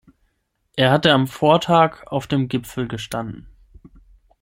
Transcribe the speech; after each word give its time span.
Er 0.75 0.89
hatte 0.89 1.11
am 1.13 1.27
Vortag 1.27 2.07
auf 2.11 2.25
dem 2.25 2.47
Gipfel 2.47 2.87
gestanden. 2.87 3.45